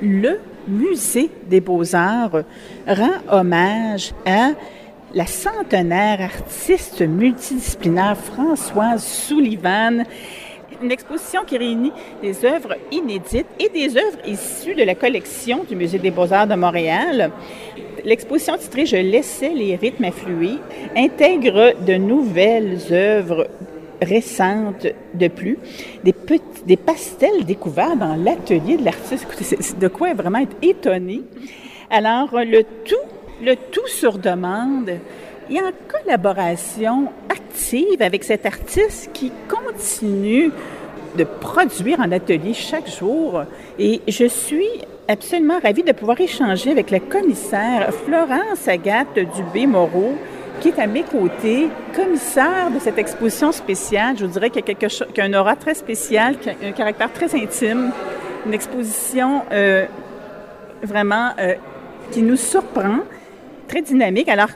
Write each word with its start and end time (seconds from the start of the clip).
le 0.00 0.40
Musée 0.68 1.30
des 1.48 1.60
beaux-arts 1.60 2.42
rend 2.88 3.18
hommage 3.30 4.12
à 4.26 4.50
la 5.14 5.26
centenaire 5.26 6.20
artiste 6.20 7.00
multidisciplinaire 7.02 8.16
Françoise 8.16 9.04
Sullivan. 9.04 10.02
Une 10.82 10.90
exposition 10.90 11.42
qui 11.46 11.56
réunit 11.56 11.92
des 12.20 12.44
œuvres 12.44 12.74
inédites 12.90 13.46
et 13.60 13.68
des 13.68 13.96
œuvres 13.96 14.18
issues 14.26 14.74
de 14.74 14.82
la 14.82 14.96
collection 14.96 15.64
du 15.68 15.76
Musée 15.76 15.98
des 15.98 16.10
beaux-arts 16.10 16.48
de 16.48 16.56
Montréal. 16.56 17.30
L'exposition 18.04 18.58
titrée 18.58 18.86
Je 18.86 18.96
laissais 18.96 19.54
les 19.54 19.76
rythmes 19.76 20.04
affluer 20.04 20.58
intègre 20.96 21.74
de 21.86 21.94
nouvelles 21.94 22.78
œuvres 22.90 23.46
récentes 24.02 24.86
de 25.14 25.28
plus, 25.28 25.58
des, 26.04 26.76
pastels 26.76 27.44
découverts 27.44 27.96
dans 27.96 28.16
l'atelier 28.16 28.76
de 28.76 28.84
l'artiste. 28.84 29.26
C'est 29.40 29.78
de 29.78 29.88
quoi 29.88 30.14
vraiment 30.14 30.38
être 30.38 30.56
étonné. 30.62 31.22
Alors, 31.90 32.30
le 32.32 32.62
tout 32.84 32.96
le 33.42 33.54
tout 33.54 33.86
sur 33.86 34.18
demande 34.18 34.90
et 35.50 35.60
en 35.60 35.70
collaboration 35.88 37.08
active 37.28 38.00
avec 38.00 38.24
cet 38.24 38.46
artiste 38.46 39.10
qui 39.12 39.30
continue 39.48 40.50
de 41.16 41.24
produire 41.24 42.00
en 42.00 42.10
atelier 42.12 42.54
chaque 42.54 42.88
jour. 42.88 43.42
Et 43.78 44.00
je 44.08 44.26
suis 44.26 44.68
absolument 45.08 45.58
ravie 45.62 45.82
de 45.82 45.92
pouvoir 45.92 46.20
échanger 46.20 46.70
avec 46.70 46.90
la 46.90 47.00
commissaire 47.00 47.92
Florence 48.04 48.66
Agathe 48.66 49.18
Dubé-Moreau, 49.18 50.14
qui 50.66 50.80
est 50.80 50.82
à 50.82 50.88
mes 50.88 51.04
côtés, 51.04 51.68
commissaire 51.94 52.72
de 52.74 52.80
cette 52.80 52.98
exposition 52.98 53.52
spéciale. 53.52 54.16
Je 54.18 54.26
vous 54.26 54.32
dirais 54.32 54.50
qu'il 54.50 54.62
y 54.62 54.64
a 54.64 54.74
quelque 54.74 54.88
chose, 54.88 55.06
un 55.16 55.32
aura 55.34 55.54
très 55.54 55.74
spécial, 55.74 56.36
un 56.60 56.72
caractère 56.72 57.12
très 57.12 57.32
intime, 57.40 57.92
une 58.44 58.52
exposition 58.52 59.42
euh, 59.52 59.86
vraiment 60.82 61.30
euh, 61.38 61.54
qui 62.10 62.22
nous 62.22 62.34
surprend 62.34 62.98
très 63.68 63.80
dynamique. 63.80 64.28
Alors, 64.28 64.48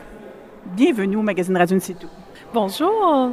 bienvenue 0.75 1.15
au 1.15 1.23
magazine 1.23 1.57
Radio 1.57 1.79
tout. 1.79 2.09
Bonjour. 2.53 3.31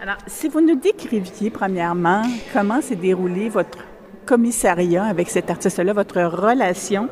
Alors, 0.00 0.16
si 0.26 0.48
vous 0.48 0.62
nous 0.62 0.76
décriviez 0.76 1.50
premièrement 1.50 2.22
comment 2.54 2.80
s'est 2.80 2.96
déroulé 2.96 3.50
votre 3.50 3.80
commissariat 4.24 5.04
avec 5.04 5.28
cet 5.28 5.50
artiste-là, 5.50 5.92
votre 5.92 6.22
relation, 6.22 7.10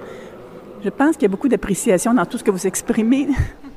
je 0.82 0.88
pense 0.88 1.16
qu'il 1.16 1.24
y 1.24 1.26
a 1.26 1.28
beaucoup 1.28 1.48
d'appréciation 1.48 2.14
dans 2.14 2.24
tout 2.24 2.38
ce 2.38 2.44
que 2.44 2.50
vous 2.50 2.66
exprimez. 2.66 3.28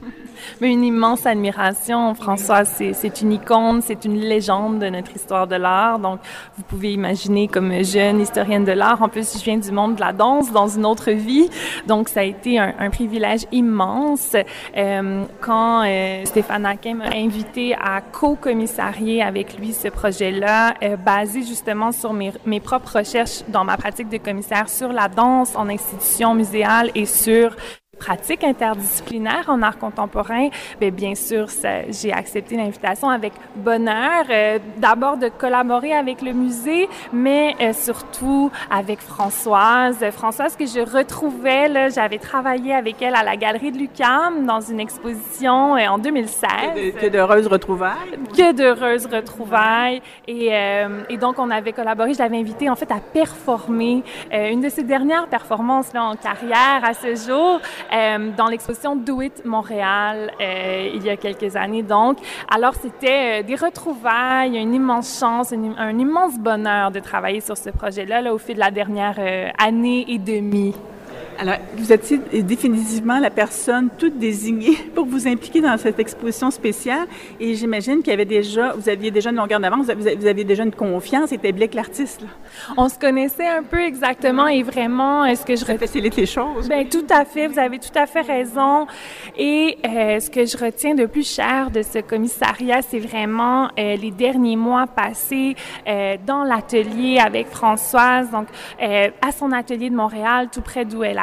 mais 0.62 0.72
une 0.72 0.84
immense 0.84 1.26
admiration. 1.26 2.14
Françoise, 2.16 2.72
c'est 2.94 3.22
une 3.22 3.34
icône, 3.34 3.82
c'est 3.82 4.06
une 4.06 4.20
légende 4.20 4.80
de 4.80 4.90
notre 4.90 5.16
histoire 5.16 5.48
de 5.48 5.56
l'art. 5.56 6.00
Donc, 6.00 6.20
vous 6.58 6.64
pouvez 6.64 6.94
imaginer 6.94 7.48
comme 7.48 7.84
jeune 7.84 8.22
historienne 8.22 8.66
de 8.66 8.72
l'art. 8.72 9.02
En 9.02 9.10
plus, 9.10 9.38
je 9.38 9.44
viens 9.44 9.58
du 9.58 9.72
monde 9.72 9.96
de 9.96 10.02
la 10.02 10.14
danse 10.14 10.52
dans 10.52 10.68
une 10.68 10.86
autre 10.86 11.12
vie. 11.12 11.50
Donc, 11.88 12.10
ça 12.10 12.22
a 12.22 12.24
été 12.24 12.60
un, 12.60 12.74
un 12.80 12.90
privilège 12.90 13.46
immense 13.52 14.36
euh, 14.78 15.24
quand 15.42 15.84
euh, 15.86 16.26
Stéphane 16.26 16.66
Hakim 16.66 16.98
m'a 16.98 17.16
invité 17.16 17.76
à 17.76 18.02
co-commissarier 18.02 19.22
avec 19.22 19.58
lui 19.58 19.74
ce 19.74 19.88
projet-là, 19.88 20.74
euh, 20.84 20.98
basé 20.98 21.44
justement 21.44 21.92
sur 21.92 22.14
mes, 22.14 22.32
mes 22.46 22.60
propres 22.60 23.00
recherches 23.00 23.44
dans 23.48 23.64
ma 23.64 23.78
pratique 23.78 24.10
de 24.10 24.18
commissaire 24.18 24.70
sur 24.70 24.92
la 24.92 25.08
danse 25.08 25.56
en 25.56 25.70
institution 25.70 26.34
muséale 26.34 26.92
et 26.96 27.06
sur 27.06 27.56
pratique 27.98 28.44
interdisciplinaire 28.44 29.46
en 29.48 29.62
art 29.62 29.78
contemporain, 29.78 30.50
bien, 30.80 30.92
bien 30.92 31.16
sûr, 31.16 31.48
j'ai 31.90 32.12
accepté 32.12 32.58
l'invitation 32.58 33.10
avec 33.10 33.34
bonheur, 33.56 34.26
euh, 34.30 34.60
d'abord 34.78 35.18
de 35.18 35.30
collaborer 35.30 35.94
avec 35.94 36.22
le 36.22 36.34
musée, 36.34 36.90
mais 37.14 37.56
euh, 37.62 37.74
surtout 37.74 38.52
avec 38.70 39.00
Françoise. 39.00 40.04
Françoise 40.12 40.56
que 40.56 40.66
je 40.66 40.80
retrouvais, 40.80 41.68
là, 41.68 41.90
j'avais 41.90 42.18
travaillé 42.18 42.74
avec 42.74 43.02
elle 43.02 43.16
à 43.16 43.24
la 43.24 43.36
Galerie 43.38 43.72
de 43.72 43.78
Lucam 43.78 44.46
dans 44.46 44.62
une 44.62 44.80
exposition 44.80 45.76
euh, 45.76 45.88
en 45.88 45.98
2016. 45.98 46.50
Que 47.00 47.08
d'heureuses 47.08 47.48
retrouvailles. 47.48 48.20
Que 48.36 48.52
d'heureuses 48.52 49.06
retrouvailles. 49.06 50.02
Et, 50.28 50.52
et, 51.10 51.18
donc, 51.18 51.40
on 51.40 51.50
avait 51.50 51.72
collaboré, 51.72 52.14
je 52.14 52.20
l'avais 52.20 52.38
invitée 52.38 52.70
en 52.70 52.76
fait 52.76 52.92
à 52.92 53.00
performer 53.00 54.04
une 54.32 54.62
de 54.62 54.70
ses 54.70 54.84
dernières 54.84 55.28
performances 55.28 55.94
là, 55.94 56.04
en 56.04 56.16
carrière 56.16 56.82
à 56.84 56.94
ce 56.94 57.16
jour. 57.16 57.60
Euh, 57.94 58.32
dans 58.36 58.48
l'exposition 58.48 58.96
Do 58.96 59.22
It 59.22 59.46
Montréal 59.46 60.32
euh, 60.42 60.92
il 60.94 61.04
y 61.04 61.10
a 61.10 61.18
quelques 61.18 61.56
années. 61.56 61.84
Donc, 61.84 62.18
alors 62.50 62.74
c'était 62.76 63.42
euh, 63.42 63.44
des 63.44 63.56
retrouvailles, 63.56 64.58
une 64.58 64.74
immense 64.74 65.20
chance, 65.20 65.54
un, 65.54 66.00
immense 66.00 66.38
bonheur 66.40 66.92
de 66.92 67.00
travailler 67.00 67.42
sur 67.42 67.58
ce 67.58 67.70
projet-là 67.70 68.22
là, 68.22 68.34
au 68.34 68.38
fil 68.38 68.56
de 68.56 68.60
la 68.60 68.72
dernière 68.72 69.20
année 69.58 70.06
et 70.08 70.18
demie. 70.18 70.74
Alors, 71.38 71.56
vous 71.78 71.92
êtes 71.92 72.14
définitivement 72.46 73.20
la 73.20 73.30
personne 73.30 73.90
toute 73.98 74.18
désignée 74.18 74.78
pour 74.96 75.06
vous 75.06 75.28
impliquer 75.28 75.62
dans 75.62 75.78
cette 75.78 76.00
exposition 76.00 76.50
spéciale 76.52 77.08
et 77.40 77.56
j'imagine 77.56 78.00
qu'il 78.00 78.12
y 78.12 78.14
avait 78.14 78.26
déjà, 78.26 78.74
vous 78.74 78.88
aviez 78.88 79.12
déjà 79.12 79.32
une 79.32 79.36
longueur 79.36 79.60
d'avance, 79.60 79.88
vous 79.88 80.28
aviez 80.28 80.44
déjà 80.44 80.64
une 80.64 80.72
confiance 80.72 81.32
établie 81.32 81.64
avec 81.64 81.74
l'artiste. 81.74 82.22
On 82.78 82.88
se 82.88 82.98
connaissait 82.98 83.48
un 83.48 83.64
peu 83.64 83.82
exactement 83.82 84.48
et 84.48 84.64
vraiment, 84.64 85.26
est-ce 85.26 85.46
que 85.46 85.56
je... 85.56 85.66
Ça 85.66 85.78
facilite 85.78 86.16
les 86.16 86.26
choses. 86.26 86.70
Bien, 86.70 86.86
tout 86.86 87.06
à 87.10 87.26
fait, 87.26 87.48
vous 87.48 87.60
avez 87.60 87.80
tout 87.80 87.98
à 87.98 88.06
fait 88.06 88.22
raison. 88.22 88.88
Et 89.38 89.78
euh, 89.86 90.20
ce 90.20 90.30
que 90.30 90.46
je 90.46 90.58
retiens 90.58 90.96
de 90.96 91.06
plus 91.06 91.30
cher 91.30 91.72
de 91.72 91.82
ce 91.82 92.00
commissariat, 92.00 92.82
c'est 92.82 93.00
vraiment 93.00 93.66
euh, 93.78 93.96
les 93.96 94.12
derniers 94.12 94.56
mois 94.56 94.88
passés 94.88 95.56
euh, 95.88 96.18
dans 96.26 96.44
l'atelier 96.44 97.20
avec 97.20 97.48
Françoise, 97.48 98.30
donc 98.32 98.48
à 98.80 99.32
son 99.32 99.52
atelier 99.52 99.90
de 99.90 99.96
Montréal, 99.96 100.50
tout 100.52 100.62
près 100.62 100.86
d'où 100.86 101.04
elle 101.04 101.20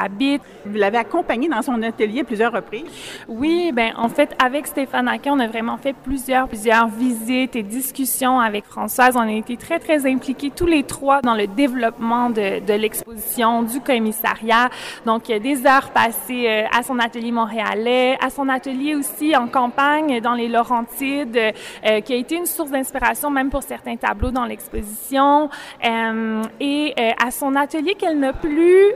vous 0.65 0.77
l'avez 0.77 0.99
accompagné 0.99 1.49
dans 1.49 1.63
son 1.63 1.83
atelier 1.83 2.25
plusieurs 2.25 2.53
reprises? 2.53 2.85
Oui, 3.29 3.73
ben 3.73 3.93
en 3.97 4.09
fait, 4.09 4.35
avec 4.43 4.67
Stéphane 4.67 5.09
Aquin, 5.09 5.33
on 5.35 5.41
a 5.41 5.47
vraiment 5.47 5.77
fait 5.77 5.93
plusieurs, 5.93 6.49
plusieurs 6.49 6.89
visites 6.89 7.57
et 7.57 7.63
discussions 7.63 8.41
avec 8.41 8.65
Françoise. 8.65 9.17
On 9.17 9.21
a 9.21 9.33
été 9.33 9.57
très, 9.57 9.79
très 9.79 10.07
impliqués 10.07 10.51
tous 10.51 10.67
les 10.67 10.83
trois 10.83 11.21
dans 11.23 11.35
le 11.35 11.47
développement 11.47 12.31
de, 12.31 12.61
de 12.61 12.73
l'exposition, 12.75 13.63
du 13.63 13.81
commissariat. 13.81 14.71
Donc, 15.07 15.25
des 15.27 15.67
heures 15.67 15.91
passées 15.91 16.47
euh, 16.47 16.65
à 16.73 16.83
son 16.83 16.99
atelier 16.99 17.33
montréalais, 17.33 18.17
à 18.21 18.31
son 18.31 18.49
atelier 18.49 18.95
aussi 18.95 19.37
en 19.37 19.49
campagne 19.49 20.21
dans 20.21 20.35
les 20.35 20.49
Laurentides, 20.49 21.37
euh, 21.37 22.01
qui 22.01 22.13
a 22.13 22.17
été 22.17 22.37
une 22.37 22.47
source 22.47 22.71
d'inspiration 22.71 23.31
même 23.31 23.51
pour 23.51 23.63
certains 23.63 23.97
tableaux 23.97 24.31
dans 24.31 24.45
l'exposition. 24.45 25.49
Euh, 25.85 26.43
et 26.61 26.95
à 27.23 27.31
son 27.31 27.55
atelier 27.57 27.95
qu'elle 27.95 28.19
n'a 28.19 28.33
plus 28.33 28.93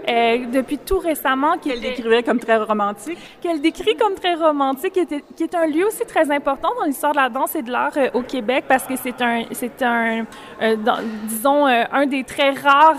depuis 0.52 0.78
tout 0.78 0.95
récemment. 0.98 1.56
Qu'elle 1.58 1.80
décrivait 1.80 2.22
comme 2.22 2.38
très 2.38 2.56
romantique. 2.56 3.18
Qu'elle 3.40 3.60
décrit 3.60 3.96
comme 3.96 4.14
très 4.14 4.34
romantique, 4.34 4.92
qui, 4.92 5.00
était, 5.00 5.24
qui 5.36 5.44
est 5.44 5.54
un 5.54 5.66
lieu 5.66 5.86
aussi 5.86 6.04
très 6.06 6.30
important 6.30 6.68
dans 6.78 6.86
l'histoire 6.86 7.12
de 7.12 7.18
la 7.18 7.28
danse 7.28 7.54
et 7.54 7.62
de 7.62 7.70
l'art 7.70 7.92
euh, 7.96 8.08
au 8.14 8.22
Québec 8.22 8.64
parce 8.68 8.84
que 8.84 8.96
c'est 8.96 9.20
un, 9.22 9.44
c'est 9.52 9.82
un, 9.82 10.24
euh, 10.62 10.76
disons, 11.24 11.66
euh, 11.66 11.84
un 11.92 12.06
des 12.06 12.24
très 12.24 12.50
rares 12.50 12.96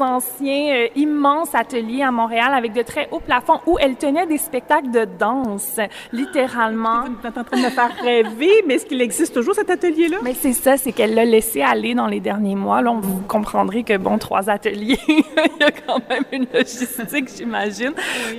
anciens 0.00 0.86
immenses 0.96 1.54
ateliers 1.54 2.02
à 2.02 2.10
Montréal 2.10 2.52
avec 2.54 2.72
de 2.72 2.82
très 2.82 3.08
hauts 3.10 3.20
plafonds 3.20 3.60
où 3.66 3.76
elle 3.80 3.96
tenait 3.96 4.26
des 4.26 4.38
spectacles 4.38 4.90
de 4.90 5.06
danse, 5.18 5.78
littéralement. 6.12 7.04
Vous 7.04 7.28
êtes 7.28 7.38
en 7.38 7.44
train 7.44 7.56
de 7.58 7.64
me 7.64 7.70
faire 7.70 7.94
rêver, 8.02 8.50
mais 8.66 8.74
est-ce 8.74 8.86
qu'il 8.86 9.00
existe 9.00 9.34
toujours 9.34 9.54
cet 9.54 9.70
atelier-là? 9.70 10.18
Mais 10.22 10.34
c'est 10.34 10.52
ça, 10.52 10.76
c'est 10.76 10.92
qu'elle 10.92 11.14
l'a 11.14 11.24
laissé 11.24 11.62
aller 11.62 11.94
dans 11.94 12.06
les 12.06 12.20
derniers 12.20 12.54
mois. 12.54 12.82
Là, 12.82 12.94
vous 13.00 13.22
comprendrez 13.28 13.82
que, 13.82 13.96
bon, 13.96 14.18
trois 14.18 14.48
ateliers, 14.50 14.98
il 15.08 15.22
y 15.60 15.64
a 15.64 15.70
quand 15.70 16.00
même 16.08 16.24
une 16.32 16.46
logistique 16.52 17.39
j'imagine. 17.40 17.92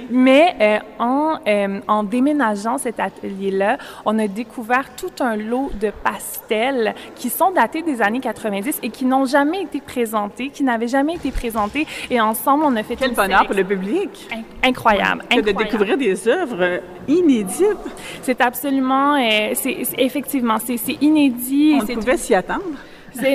Mais 0.09 0.55
euh, 0.61 0.79
en, 0.99 1.35
euh, 1.47 1.79
en 1.87 2.03
déménageant 2.03 2.77
cet 2.77 2.99
atelier-là, 2.99 3.77
on 4.05 4.17
a 4.19 4.27
découvert 4.27 4.95
tout 4.95 5.11
un 5.23 5.35
lot 5.35 5.71
de 5.79 5.91
pastels 6.03 6.93
qui 7.15 7.29
sont 7.29 7.51
datés 7.51 7.81
des 7.81 8.01
années 8.01 8.19
90 8.19 8.79
et 8.83 8.89
qui 8.89 9.05
n'ont 9.05 9.25
jamais 9.25 9.63
été 9.63 9.81
présentés, 9.81 10.49
qui 10.49 10.63
n'avaient 10.63 10.87
jamais 10.87 11.15
été 11.15 11.31
présentés. 11.31 11.85
Et 12.09 12.19
ensemble, 12.21 12.63
on 12.65 12.75
a 12.75 12.83
fait 12.83 12.95
Quel 12.95 13.13
bonheur 13.13 13.45
pour 13.45 13.55
le 13.55 13.63
public! 13.63 14.27
incroyable, 14.63 15.23
incroyable. 15.23 15.47
de 15.47 15.51
découvrir 15.63 15.97
des 15.97 16.27
œuvres 16.27 16.81
inédites. 17.07 17.77
C'est 18.21 18.41
absolument, 18.41 19.15
euh, 19.15 19.51
c'est 19.53 19.77
effectivement, 19.97 20.57
c'est 20.59 20.77
inédit. 21.01 21.79
On 21.81 21.85
pouvait 21.85 22.17
s'y 22.17 22.35
attendre. 22.35 22.61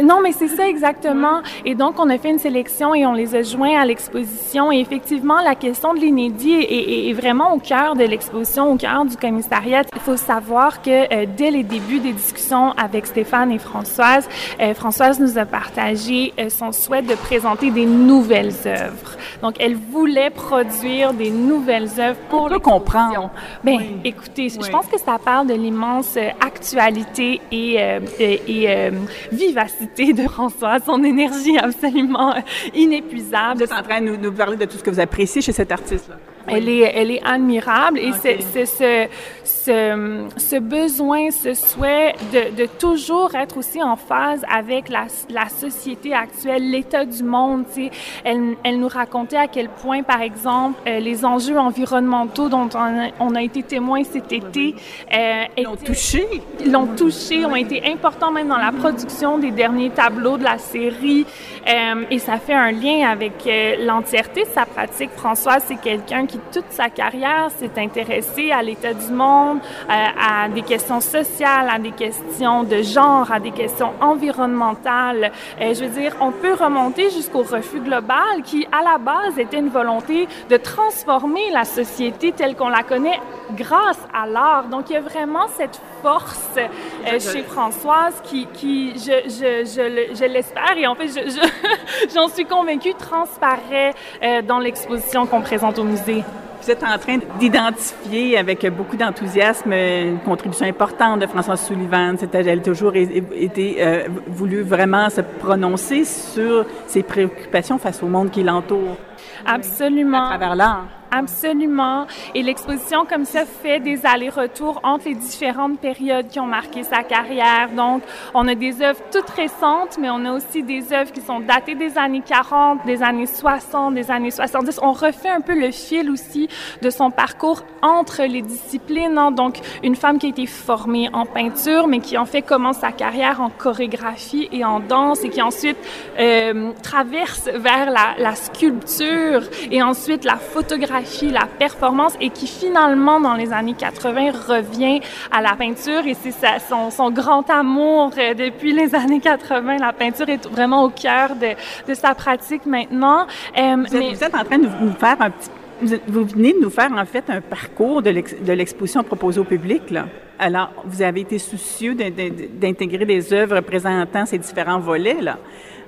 Non, 0.03 0.21
mais 0.23 0.33
c'est 0.33 0.49
ça 0.49 0.69
exactement. 0.69 1.43
Et 1.65 1.75
donc, 1.75 1.99
on 1.99 2.09
a 2.09 2.19
fait 2.19 2.31
une 2.31 2.39
sélection 2.39 2.95
et 2.95 3.07
on 3.07 3.13
les 3.13 3.35
a 3.35 3.43
joints 3.43 3.79
à 3.79 3.85
l'exposition. 3.85 4.73
Et 4.73 4.81
effectivement, 4.81 5.41
la 5.43 5.55
question 5.55 5.95
de 5.95 6.01
l'inédit 6.01 6.53
est, 6.53 7.09
est, 7.09 7.13
vraiment 7.13 7.55
au 7.55 7.59
cœur 7.59 7.95
de 7.95 8.05
l'exposition, 8.05 8.73
au 8.73 8.77
cœur 8.77 9.05
du 9.05 9.17
commissariat. 9.17 9.83
Il 9.95 10.01
faut 10.01 10.17
savoir 10.17 10.83
que 10.83 10.91
euh, 10.91 11.27
dès 11.37 11.51
les 11.51 11.63
débuts 11.63 12.01
des 12.01 12.13
discussions 12.13 12.73
avec 12.73 13.07
Stéphane 13.07 13.53
et 13.53 13.59
Françoise, 13.59 14.29
euh, 14.61 14.75
Françoise 14.75 15.21
nous 15.21 15.39
a 15.39 15.45
partagé 15.45 16.33
euh, 16.39 16.49
son 16.49 16.73
souhait 16.73 17.03
de 17.03 17.15
présenter 17.15 17.71
des 17.71 17.87
nouvelles 17.87 18.55
œuvres. 18.67 19.17
Donc, 19.43 19.57
elle 19.61 19.77
voulait 19.77 20.31
produire 20.31 21.13
des 21.13 21.31
nouvelles 21.31 21.89
œuvres 21.99 22.19
pour 22.31 22.49
le 22.49 22.59
comprendre. 22.59 23.31
Ben, 23.63 23.79
écoutez, 24.05 24.49
je 24.49 24.71
pense 24.71 24.87
que 24.87 24.99
ça 24.99 25.19
parle 25.23 25.47
de 25.47 25.55
l'immense 25.55 26.17
actualité 26.41 27.41
et, 27.51 27.79
et, 28.19 28.65
et 28.65 28.91
vivacité 29.33 29.66
de 30.13 30.29
Françoise, 30.29 30.83
son 30.85 31.03
énergie 31.03 31.59
absolument 31.59 32.35
inépuisable. 32.75 33.59
Vous 33.59 33.65
êtes 33.65 33.73
en 33.73 33.83
train 33.83 34.01
de 34.01 34.07
nous, 34.07 34.17
nous 34.17 34.33
parler 34.33 34.57
de 34.57 34.65
tout 34.65 34.77
ce 34.77 34.83
que 34.83 34.91
vous 34.91 35.01
appréciez 35.01 35.43
chez 35.43 35.53
cet 35.53 35.73
artiste-là. 35.73 36.17
Elle 36.49 36.69
est, 36.69 36.93
elle 36.95 37.11
est 37.11 37.23
admirable 37.25 37.99
et 37.99 38.13
c'est 38.13 38.39
ce, 38.41 39.09
ce, 39.45 40.27
ce, 40.37 40.59
besoin, 40.59 41.31
ce 41.31 41.55
souhait 41.55 42.15
de, 42.33 42.57
de, 42.57 42.67
toujours 42.67 43.35
être 43.35 43.57
aussi 43.57 43.83
en 43.83 43.97
phase 43.97 44.43
avec 44.53 44.89
la, 44.89 45.07
la 45.31 45.49
société 45.49 46.15
actuelle, 46.15 46.71
l'état 46.71 47.05
du 47.05 47.23
monde. 47.23 47.65
Tu 47.69 47.87
sais. 47.87 47.91
Elle, 48.25 48.57
elle, 48.65 48.79
nous 48.79 48.89
racontait 48.89 49.37
à 49.37 49.49
quel 49.49 49.69
point, 49.69 50.03
par 50.03 50.21
exemple, 50.21 50.79
euh, 50.87 51.01
les 51.01 51.25
enjeux 51.25 51.59
environnementaux 51.59 52.49
dont 52.49 52.69
on 52.75 52.79
a, 52.79 53.09
on 53.21 53.35
a 53.35 53.43
été 53.43 53.63
témoin 53.63 54.05
cet 54.05 54.33
été 54.33 54.75
euh, 55.13 55.45
l'ont 55.63 55.77
touché. 55.77 56.27
L'ont 56.67 56.87
touché, 56.97 57.45
ont 57.45 57.57
été 57.57 57.83
importants 57.91 58.31
même 58.31 58.49
dans 58.49 58.59
la 58.59 58.73
production 58.73 59.39
des 59.39 59.51
derniers 59.51 59.91
tableaux 59.91 60.39
de 60.39 60.45
la 60.45 60.59
série. 60.59 61.27
Euh, 61.69 62.05
et 62.11 62.19
ça 62.19 62.39
fait 62.39 62.55
un 62.55 62.71
lien 62.71 63.09
avec 63.09 63.47
euh, 63.47 63.77
l'entièreté 63.85 64.43
de 64.43 64.49
sa 64.49 64.67
pratique. 64.67 65.11
Françoise, 65.17 65.63
c'est 65.67 65.81
quelqu'un 65.81 66.27
qui 66.27 66.36
toute 66.53 66.71
sa 66.71 66.89
carrière 66.89 67.51
s'est 67.51 67.71
intéressé 67.77 68.51
à 68.51 68.63
l'état 68.63 68.95
du 68.95 69.11
monde, 69.13 69.59
à, 69.89 69.93
euh, 69.93 70.45
à, 70.45 70.49
des 70.49 70.63
questions 70.63 71.01
sociales, 71.01 71.69
à 71.71 71.79
des 71.79 71.93
questions 71.93 72.63
de 72.63 72.83
genre, 72.83 73.31
à 73.31 73.41
des 73.41 73.51
questions 73.51 73.93
environnementales. 74.01 75.33
Euh, 75.61 75.75
je 75.75 75.85
veux 75.85 76.01
dire, 76.01 76.15
on 76.21 76.33
peut 76.33 76.55
remonter 76.55 77.11
jusqu'au 77.11 77.43
refus 77.43 77.81
global 77.81 78.43
qui, 78.45 78.67
à 78.73 78.83
la 78.83 78.99
base, 78.99 79.39
était 79.39 79.59
une 79.59 79.69
volonté 79.69 80.29
de 80.49 80.57
transformer 80.57 81.51
la 81.53 81.65
société 81.65 82.33
telle 82.33 82.57
qu'on 82.57 82.69
la 82.69 82.83
connaît 82.83 83.21
grâce 83.55 84.01
à 84.13 84.27
l'art. 84.27 84.69
Donc, 84.69 84.91
il 84.91 84.95
y 84.95 84.97
a 84.97 85.01
vraiment 85.01 85.47
cette 85.57 85.81
force 86.07 86.57
euh, 86.57 87.19
chez 87.19 87.43
Françoise 87.43 88.15
qui, 88.23 88.47
qui 88.53 88.93
je, 88.95 89.29
je, 89.29 89.65
je, 89.65 90.15
je 90.15 90.25
l'espère 90.25 90.77
et 90.77 90.87
en 90.87 90.95
fait, 90.95 91.09
j'en 92.15 92.29
suis 92.29 92.45
convaincue, 92.45 92.95
transparaît 92.95 93.93
euh, 94.23 94.41
dans 94.43 94.61
l'exposition 94.61 95.27
qu'on 95.27 95.41
présente 95.41 95.81
au 95.81 95.85
musée. 95.85 96.23
Vous 96.63 96.71
êtes 96.71 96.85
en 96.85 96.97
train 96.99 97.19
d'identifier 97.41 98.39
avec 98.39 98.65
beaucoup 98.69 98.97
d'enthousiasme 98.97 99.73
une 99.73 100.21
contribution 100.21 100.67
importante 100.67 101.21
de 101.21 101.27
Françoise 101.27 101.67
Sullivan. 101.67 102.17
Elle 102.33 102.49
a 102.49 102.57
toujours 102.59 102.95
été 102.95 103.77
euh, 103.79 104.09
voulu 104.29 104.63
vraiment 104.63 105.11
se 105.11 105.23
prononcer 105.23 106.05
sur 106.05 106.67
ses 106.87 107.03
préoccupations 107.03 107.79
face 107.79 108.01
au 108.03 108.07
monde 108.07 108.31
qui 108.31 108.45
l'entoure. 108.45 108.97
Absolument. 109.45 110.25
À 110.27 110.29
travers 110.29 110.55
l'art. 110.55 110.96
Absolument. 111.11 112.07
Et 112.35 112.43
l'exposition, 112.43 113.07
comme 113.07 113.25
ça, 113.25 113.45
fait 113.45 113.81
des 113.81 114.05
allers-retours 114.05 114.81
entre 114.83 115.07
les 115.07 115.15
différentes 115.15 115.79
périodes 115.79 116.29
qui 116.29 116.41
ont 116.41 116.47
marqué 116.47 116.83
sa 116.83 117.03
carrière. 117.05 117.71
Donc, 117.77 118.03
on 118.35 118.47
a 118.49 118.55
des 118.55 118.83
œuvres 118.83 119.01
toutes 119.13 119.31
récentes, 119.31 119.99
mais 120.01 120.11
on 120.11 120.25
a 120.25 120.33
aussi 120.33 120.63
des 120.63 120.93
œuvres 120.93 121.13
qui 121.13 121.21
sont 121.21 121.41
datées 121.41 121.75
des 121.75 121.97
années 121.97 122.23
40, 122.27 122.85
des 122.85 123.03
années 123.03 123.27
60, 123.27 123.95
des 123.95 124.11
années 124.11 124.31
70. 124.31 124.81
On 124.83 124.93
refait 124.93 125.29
un 125.29 125.41
peu 125.41 125.55
le 125.59 125.71
fil 125.71 126.11
aussi 126.11 126.49
de 126.83 126.91
son 126.91 127.11
parcours 127.11 127.63
entre 127.83 128.23
les 128.25 128.43
disciplines. 128.43 129.17
Hein. 129.17 129.31
Donc, 129.31 129.61
une 129.85 129.95
femme 129.97 130.19
qui 130.19 130.27
a 130.27 130.31
été 130.31 130.47
formée 130.47 131.09
en 131.13 131.25
peinture, 131.25 131.87
mais 131.87 132.01
qui 132.01 132.19
en 132.19 132.27
fait 132.27 132.43
commence 132.43 132.79
sa 132.79 132.93
carrière 132.93 133.41
en 133.41 133.51
chorégraphie 133.51 134.49
et 134.53 134.65
en 134.65 134.81
danse 134.81 135.23
et 135.25 135.29
qui 135.29 135.41
ensuite 135.41 135.79
euh, 136.19 136.73
traverse 136.83 137.49
vers 137.55 137.91
la, 137.91 138.15
la 138.19 138.35
sculpture 138.35 139.43
et 139.71 139.83
ensuite 139.83 140.25
la 140.25 140.37
photographie 140.37 140.96
la 141.31 141.47
performance 141.47 142.15
et 142.21 142.31
qui 142.31 142.47
finalement, 142.47 143.21
dans 143.21 143.35
les 143.35 143.53
années 143.53 143.75
80, 143.75 144.33
revient 144.49 145.01
à 145.31 145.41
la 145.41 145.55
peinture 145.55 146.07
et 146.07 146.15
c'est 146.15 146.33
son, 146.69 146.91
son, 146.91 147.11
grand 147.11 147.49
amour 147.51 148.11
euh, 148.19 148.35
depuis 148.35 148.73
les 148.73 148.95
années 148.95 149.21
80. 149.21 149.79
La 149.79 149.93
peinture 149.93 150.29
est 150.29 150.47
vraiment 150.47 150.85
au 150.85 150.91
cœur 150.91 151.35
de, 151.37 151.55
de 151.89 151.95
sa 151.95 152.15
pratique 152.15 152.67
maintenant. 152.67 153.27
Euh, 153.57 153.77
vous, 153.77 153.87
êtes, 153.87 153.93
mais... 153.93 154.15
vous 154.15 154.25
êtes 154.25 154.35
en 154.35 154.45
train 154.45 154.59
de 154.59 154.69
nous 154.81 154.93
faire 154.93 155.17
un 155.21 155.31
petit 155.31 155.51
vous 155.81 156.25
venez 156.25 156.55
de 156.55 156.61
nous 156.61 156.71
faire 156.71 156.91
en 156.93 157.05
fait 157.05 157.25
un 157.29 157.41
parcours 157.41 158.01
de 158.03 158.11
l'exposition 158.53 159.03
proposée 159.03 159.41
au 159.41 159.45
public. 159.45 159.91
Là. 159.91 160.07
Alors, 160.39 160.71
vous 160.85 161.03
avez 161.03 161.21
été 161.21 161.39
soucieux 161.39 161.95
d'intégrer 161.95 163.05
des 163.05 163.33
œuvres 163.33 163.61
présentant 163.61 164.27
ces 164.27 164.39
différents 164.39 164.79
volets. 164.79 165.21
Là. 165.21 165.39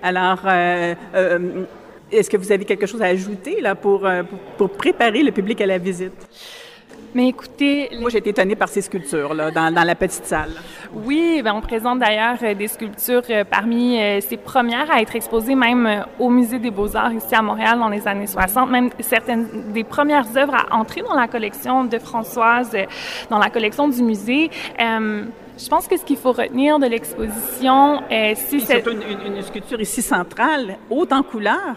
Alors, 0.03 0.41
euh, 0.47 0.95
euh, 1.15 1.65
est-ce 2.11 2.31
que 2.31 2.37
vous 2.37 2.51
avez 2.53 2.65
quelque 2.65 2.87
chose 2.87 3.03
à 3.03 3.07
ajouter 3.07 3.61
là, 3.61 3.75
pour, 3.75 4.07
euh, 4.07 4.23
pour, 4.23 4.39
pour 4.69 4.71
préparer 4.71 5.23
le 5.23 5.33
public 5.33 5.61
à 5.61 5.67
la 5.67 5.79
visite? 5.79 6.29
Mais 7.15 7.29
écoutez... 7.29 7.89
Moi, 7.99 8.11
j'ai 8.11 8.19
été 8.19 8.31
étonnée 8.31 8.55
par 8.55 8.69
ces 8.69 8.83
sculptures, 8.83 9.33
là, 9.33 9.51
dans, 9.51 9.73
dans 9.73 9.83
la 9.83 9.95
petite 9.95 10.27
salle. 10.27 10.51
Oui, 10.93 11.41
ben 11.43 11.55
on 11.55 11.63
présente 11.63 12.01
d'ailleurs 12.01 12.37
euh, 12.43 12.55
des 12.55 12.69
sculptures 12.69 13.23
euh, 13.31 13.45
parmi 13.45 13.99
ces 14.21 14.37
premières 14.37 14.91
à 14.91 15.01
être 15.01 15.17
exposées 15.17 15.55
même 15.55 16.05
au 16.19 16.29
Musée 16.29 16.59
des 16.59 16.71
Beaux-Arts 16.71 17.15
ici 17.15 17.35
à 17.35 17.41
Montréal 17.41 17.79
dans 17.79 17.89
les 17.89 18.07
années 18.07 18.27
60. 18.27 18.71
Même 18.71 18.91
certaines 19.01 19.73
des 19.73 19.85
premières 19.85 20.37
œuvres 20.37 20.55
à 20.55 20.77
entrer 20.77 21.01
dans 21.01 21.15
la 21.15 21.29
collection 21.29 21.85
de 21.85 21.99
Françoise, 21.99 22.77
dans 23.31 23.39
la 23.39 23.49
collection 23.49 23.89
du 23.89 24.03
musée. 24.03 24.51
Euh, 24.79 25.25
je 25.59 25.69
pense 25.69 25.89
que 25.89 25.97
ce 25.97 26.05
qu'il 26.05 26.17
faut 26.17 26.33
retenir 26.33 26.79
de 26.79 26.87
l'exposition, 26.87 28.01
euh, 28.13 28.33
c'est 28.37 28.61
cette... 28.61 28.87
Une, 28.87 29.03
une, 29.03 29.37
une 29.37 29.43
sculpture 29.43 29.81
ici 29.81 30.03
centrale, 30.03 30.77
haute 30.89 31.13
en 31.13 31.23
couleur, 31.23 31.75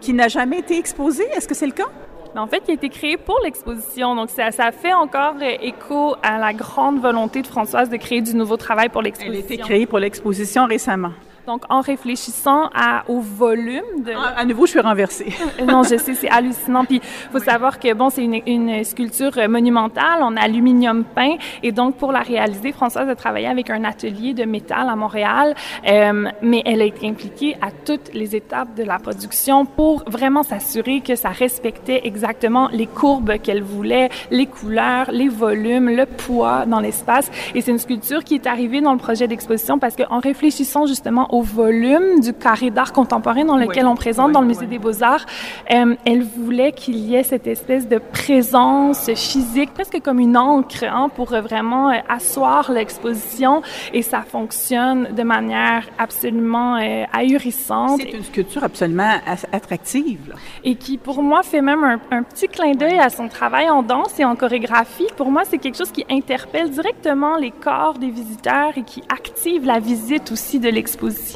qui 0.00 0.12
n'a 0.12 0.28
jamais 0.28 0.58
été 0.58 0.78
exposée. 0.78 1.26
Est-ce 1.36 1.48
que 1.48 1.54
c'est 1.54 1.66
le 1.66 1.72
cas? 1.72 1.88
En 2.36 2.46
fait, 2.46 2.62
il 2.68 2.72
a 2.72 2.74
été 2.74 2.88
créé 2.88 3.16
pour 3.16 3.40
l'exposition. 3.42 4.14
Donc, 4.14 4.30
ça, 4.30 4.50
ça 4.52 4.70
fait 4.70 4.92
encore 4.92 5.34
écho 5.42 6.14
à 6.22 6.38
la 6.38 6.52
grande 6.52 7.00
volonté 7.00 7.42
de 7.42 7.46
Françoise 7.46 7.90
de 7.90 7.96
créer 7.96 8.20
du 8.20 8.34
nouveau 8.34 8.56
travail 8.56 8.90
pour 8.90 9.02
l'exposition. 9.02 9.32
Elle 9.32 9.50
a 9.50 9.54
été 9.54 9.56
créée 9.58 9.86
pour 9.86 9.98
l'exposition 9.98 10.66
récemment. 10.66 11.12
Donc, 11.48 11.62
en 11.70 11.80
réfléchissant 11.80 12.68
à, 12.74 13.04
au 13.08 13.20
volume 13.20 14.02
de... 14.04 14.12
À, 14.12 14.40
à 14.40 14.44
nouveau, 14.44 14.66
je 14.66 14.72
suis 14.72 14.80
renversée. 14.80 15.32
non, 15.66 15.82
je 15.82 15.96
sais, 15.96 16.12
c'est 16.12 16.28
hallucinant. 16.28 16.84
Puis, 16.84 16.96
il 16.96 17.30
faut 17.32 17.38
oui. 17.38 17.44
savoir 17.46 17.80
que, 17.80 17.90
bon, 17.94 18.10
c'est 18.10 18.22
une, 18.22 18.42
une, 18.46 18.84
sculpture 18.84 19.32
monumentale 19.48 20.22
en 20.22 20.36
aluminium 20.36 21.04
peint. 21.04 21.36
Et 21.62 21.72
donc, 21.72 21.96
pour 21.96 22.12
la 22.12 22.20
réaliser, 22.20 22.72
Françoise 22.72 23.08
a 23.08 23.16
travaillé 23.16 23.46
avec 23.46 23.70
un 23.70 23.84
atelier 23.84 24.34
de 24.34 24.44
métal 24.44 24.90
à 24.90 24.94
Montréal. 24.94 25.54
Euh, 25.88 26.26
mais 26.42 26.60
elle 26.66 26.82
a 26.82 26.84
été 26.84 27.08
impliquée 27.08 27.56
à 27.62 27.70
toutes 27.70 28.12
les 28.12 28.36
étapes 28.36 28.74
de 28.74 28.82
la 28.82 28.98
production 28.98 29.64
pour 29.64 30.04
vraiment 30.06 30.42
s'assurer 30.42 31.00
que 31.00 31.16
ça 31.16 31.30
respectait 31.30 32.02
exactement 32.04 32.68
les 32.72 32.86
courbes 32.86 33.38
qu'elle 33.38 33.62
voulait, 33.62 34.10
les 34.30 34.44
couleurs, 34.44 35.10
les 35.12 35.28
volumes, 35.28 35.88
le 35.88 36.04
poids 36.04 36.66
dans 36.66 36.80
l'espace. 36.80 37.30
Et 37.54 37.62
c'est 37.62 37.70
une 37.70 37.78
sculpture 37.78 38.22
qui 38.22 38.34
est 38.34 38.46
arrivée 38.46 38.82
dans 38.82 38.92
le 38.92 38.98
projet 38.98 39.26
d'exposition 39.26 39.78
parce 39.78 39.96
qu'en 39.96 40.18
réfléchissant 40.18 40.84
justement 40.84 41.32
au 41.37 41.37
volume 41.42 42.20
du 42.20 42.32
carré 42.32 42.70
d'art 42.70 42.92
contemporain 42.92 43.44
dans 43.44 43.56
lequel 43.56 43.84
oui, 43.84 43.90
on 43.90 43.94
présente 43.94 44.28
oui, 44.28 44.32
dans 44.32 44.40
le 44.40 44.46
musée 44.46 44.62
oui. 44.62 44.68
des 44.68 44.78
beaux-arts, 44.78 45.26
euh, 45.70 45.94
elle 46.04 46.22
voulait 46.22 46.72
qu'il 46.72 46.96
y 46.96 47.14
ait 47.14 47.22
cette 47.22 47.46
espèce 47.46 47.88
de 47.88 47.98
présence 47.98 49.10
physique, 49.14 49.72
presque 49.74 50.00
comme 50.02 50.18
une 50.18 50.36
encre, 50.36 50.84
hein, 50.84 51.08
pour 51.14 51.28
vraiment 51.28 51.90
euh, 51.90 51.98
asseoir 52.08 52.72
l'exposition 52.72 53.62
et 53.92 54.02
ça 54.02 54.22
fonctionne 54.22 55.14
de 55.14 55.22
manière 55.22 55.84
absolument 55.98 56.76
euh, 56.76 57.04
ahurissante. 57.12 58.00
C'est 58.00 58.10
une 58.10 58.24
sculpture 58.24 58.64
absolument 58.64 59.14
attractive. 59.52 60.20
Là. 60.28 60.34
Et 60.64 60.74
qui, 60.74 60.98
pour 60.98 61.22
moi, 61.22 61.42
fait 61.42 61.62
même 61.62 61.84
un, 61.84 62.00
un 62.10 62.22
petit 62.22 62.48
clin 62.48 62.72
d'œil 62.72 62.98
à 62.98 63.10
son 63.10 63.28
travail 63.28 63.68
en 63.70 63.82
danse 63.82 64.18
et 64.18 64.24
en 64.24 64.36
chorégraphie. 64.36 65.06
Pour 65.16 65.30
moi, 65.30 65.42
c'est 65.44 65.58
quelque 65.58 65.76
chose 65.76 65.92
qui 65.92 66.04
interpelle 66.10 66.70
directement 66.70 67.36
les 67.36 67.50
corps 67.50 67.98
des 67.98 68.10
visiteurs 68.10 68.76
et 68.76 68.82
qui 68.82 69.02
active 69.08 69.64
la 69.64 69.78
visite 69.78 70.32
aussi 70.32 70.58
de 70.58 70.68
l'exposition. 70.68 71.27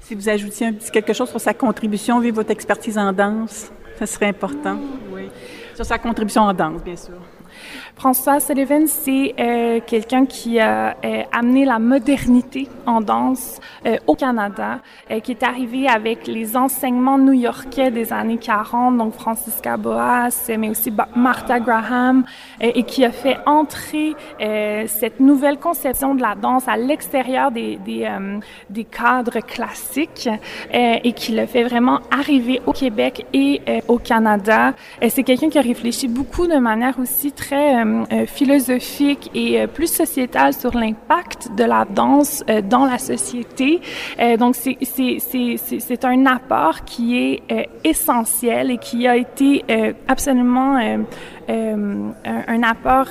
Si 0.00 0.14
vous 0.14 0.28
ajoutiez 0.28 0.66
un 0.66 0.72
petit 0.72 0.90
quelque 0.90 1.12
chose 1.12 1.28
sur 1.28 1.40
sa 1.40 1.52
contribution, 1.52 2.20
vu 2.20 2.30
votre 2.30 2.50
expertise 2.50 2.96
en 2.96 3.12
danse, 3.12 3.72
ça 3.98 4.06
serait 4.06 4.26
important. 4.28 4.78
Oui. 5.12 5.28
Sur 5.74 5.84
sa 5.84 5.98
contribution 5.98 6.42
en 6.42 6.54
danse, 6.54 6.82
bien 6.84 6.96
sûr. 6.96 7.14
François 7.96 8.40
Sullivan, 8.40 8.86
c'est 8.86 9.34
euh, 9.40 9.80
quelqu'un 9.86 10.26
qui 10.26 10.60
a 10.60 10.98
euh, 11.02 11.22
amené 11.32 11.64
la 11.64 11.78
modernité 11.78 12.68
en 12.84 13.00
danse 13.00 13.58
euh, 13.86 13.96
au 14.06 14.14
Canada, 14.14 14.80
euh, 15.10 15.20
qui 15.20 15.32
est 15.32 15.42
arrivé 15.42 15.88
avec 15.88 16.26
les 16.26 16.58
enseignements 16.58 17.16
new-yorkais 17.16 17.90
des 17.90 18.12
années 18.12 18.36
40, 18.36 18.98
donc 18.98 19.14
Francisca 19.14 19.78
Boas, 19.78 20.28
mais 20.58 20.68
aussi 20.68 20.92
Martha 21.14 21.58
Graham, 21.58 22.24
euh, 22.62 22.70
et 22.74 22.82
qui 22.82 23.02
a 23.02 23.10
fait 23.10 23.38
entrer 23.46 24.14
euh, 24.42 24.84
cette 24.88 25.18
nouvelle 25.18 25.58
conception 25.58 26.14
de 26.14 26.20
la 26.20 26.34
danse 26.34 26.68
à 26.68 26.76
l'extérieur 26.76 27.50
des, 27.50 27.76
des, 27.76 28.06
des, 28.68 28.84
cadres 28.84 29.40
classiques 29.40 30.28
et 30.72 31.12
qui 31.12 31.32
l'a 31.32 31.46
fait 31.46 31.64
vraiment 31.64 32.00
arriver 32.10 32.60
au 32.66 32.72
Québec 32.72 33.26
et 33.32 33.60
au 33.88 33.98
Canada. 33.98 34.74
c'est 35.08 35.22
quelqu'un 35.22 35.48
qui 35.48 35.58
a 35.58 35.62
réfléchi 35.62 36.08
beaucoup 36.08 36.46
de 36.46 36.56
manière 36.58 36.98
aussi 36.98 37.32
très 37.32 37.85
philosophique 38.26 39.30
et 39.34 39.60
euh, 39.60 39.66
plus 39.66 39.92
sociétale 39.92 40.52
sur 40.52 40.76
l'impact 40.76 41.50
de 41.56 41.64
la 41.64 41.84
danse 41.84 42.44
euh, 42.48 42.60
dans 42.62 42.86
la 42.86 42.98
société. 42.98 43.80
donc, 44.38 44.54
c'est 44.54 46.04
un 46.04 46.26
apport 46.26 46.84
qui 46.84 47.18
est 47.18 47.68
essentiel 47.84 48.70
et 48.70 48.78
qui 48.78 49.06
a 49.06 49.16
été 49.16 49.64
absolument 50.08 50.78
un, 51.48 52.12
un, 52.24 52.62
apport 52.62 53.08